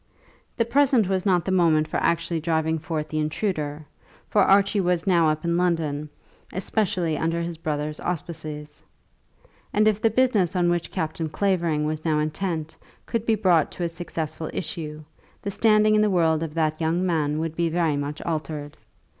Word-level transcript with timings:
The 0.57 0.65
present 0.65 1.07
was 1.07 1.27
not 1.27 1.45
the 1.45 1.51
moment 1.51 1.87
for 1.87 1.97
actually 1.97 2.39
driving 2.39 2.79
forth 2.79 3.09
the 3.09 3.19
intruder, 3.19 3.85
for 4.27 4.41
Archie 4.41 4.81
was 4.81 5.05
now 5.05 5.29
up 5.29 5.45
in 5.45 5.57
London, 5.57 6.09
especially 6.51 7.19
under 7.19 7.43
his 7.43 7.55
brother's 7.57 7.99
auspices. 7.99 8.81
And 9.71 9.87
if 9.87 10.01
the 10.01 10.09
business 10.09 10.55
on 10.55 10.71
which 10.71 10.89
Captain 10.89 11.29
Clavering 11.29 11.85
was 11.85 12.03
now 12.03 12.17
intent 12.17 12.75
could 13.05 13.27
be 13.27 13.35
brought 13.35 13.71
to 13.73 13.83
a 13.83 13.89
successful 13.89 14.49
issue, 14.51 15.03
the 15.43 15.51
standing 15.51 15.93
in 15.93 16.01
the 16.01 16.09
world 16.09 16.41
of 16.41 16.55
that 16.55 16.81
young 16.81 17.05
man 17.05 17.37
would 17.37 17.55
be 17.55 17.69
very 17.69 17.95
much 17.95 18.23
altered. 18.23 18.77